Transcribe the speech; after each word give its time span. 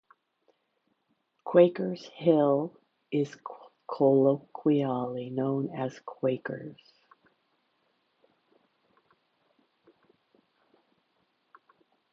Quakers 1.43 2.03
Hill 2.15 2.75
is 3.11 3.37
colloquially 3.87 5.29
known 5.29 5.69
as 5.75 5.99
'Quakers'. 5.99 6.81